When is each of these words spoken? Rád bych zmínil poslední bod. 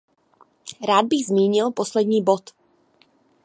Rád 0.87 1.05
bych 1.05 1.25
zmínil 1.25 1.71
poslední 1.71 2.23
bod. 2.23 2.51